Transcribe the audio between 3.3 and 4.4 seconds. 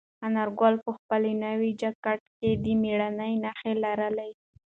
نښې لرلې.